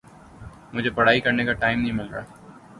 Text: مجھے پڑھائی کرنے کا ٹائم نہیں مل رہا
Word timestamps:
مجھے 0.73 0.89
پڑھائی 0.89 1.19
کرنے 1.21 1.45
کا 1.45 1.53
ٹائم 1.53 1.79
نہیں 1.81 1.91
مل 1.91 2.07
رہا 2.07 2.23